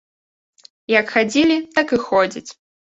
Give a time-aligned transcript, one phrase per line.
[0.99, 2.49] Як хадзілі, так і ходзяць.